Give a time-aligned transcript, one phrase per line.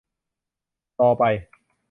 [0.99, 1.23] รอไป